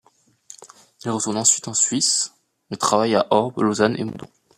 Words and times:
Il 1.05 1.11
retourne 1.11 1.37
ensuite 1.37 1.67
en 1.67 1.75
Suisse 1.75 2.33
et 2.71 2.75
travaille 2.75 3.13
à 3.13 3.27
Orbe, 3.29 3.61
Lausanne 3.61 3.95
et 3.99 4.03
Moudon. 4.03 4.25